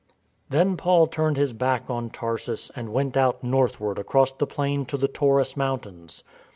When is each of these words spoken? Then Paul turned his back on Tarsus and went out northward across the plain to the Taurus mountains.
Then 0.49 0.77
Paul 0.77 1.05
turned 1.05 1.37
his 1.37 1.53
back 1.53 1.87
on 1.87 2.09
Tarsus 2.09 2.71
and 2.75 2.91
went 2.91 3.15
out 3.15 3.43
northward 3.43 3.99
across 3.99 4.31
the 4.31 4.47
plain 4.47 4.83
to 4.87 4.97
the 4.97 5.07
Taurus 5.07 5.55
mountains. 5.55 6.23